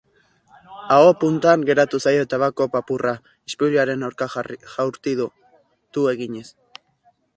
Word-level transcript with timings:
Aho 0.95 1.11
puntan 1.23 1.65
geratu 1.69 1.99
zaion 2.07 2.31
tabako-papurra 2.31 3.13
ispiluaren 3.51 4.07
aurka 4.09 4.29
jaurti 4.77 5.15
du, 5.21 5.29
tu 5.99 6.09
eginez. 6.15 6.47